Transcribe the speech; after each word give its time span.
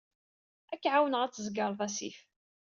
Ad 0.73 0.79
k-ɛawneɣ 0.81 1.21
ad 1.21 1.31
tzeggreḍ 1.33 1.79
asif. 1.87 2.17